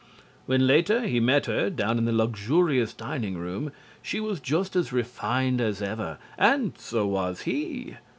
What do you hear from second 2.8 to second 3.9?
dining room